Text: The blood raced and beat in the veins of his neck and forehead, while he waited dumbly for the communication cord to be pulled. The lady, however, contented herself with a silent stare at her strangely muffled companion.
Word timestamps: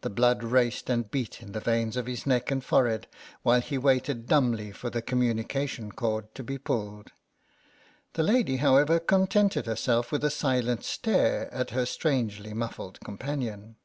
The 0.00 0.10
blood 0.10 0.42
raced 0.42 0.90
and 0.90 1.08
beat 1.08 1.40
in 1.42 1.52
the 1.52 1.60
veins 1.60 1.96
of 1.96 2.06
his 2.06 2.26
neck 2.26 2.50
and 2.50 2.64
forehead, 2.64 3.06
while 3.44 3.60
he 3.60 3.78
waited 3.78 4.26
dumbly 4.26 4.72
for 4.72 4.90
the 4.90 5.00
communication 5.00 5.92
cord 5.92 6.34
to 6.34 6.42
be 6.42 6.58
pulled. 6.58 7.12
The 8.14 8.24
lady, 8.24 8.56
however, 8.56 8.98
contented 8.98 9.66
herself 9.66 10.10
with 10.10 10.24
a 10.24 10.30
silent 10.30 10.82
stare 10.82 11.54
at 11.54 11.70
her 11.70 11.86
strangely 11.86 12.52
muffled 12.52 12.98
companion. 12.98 13.76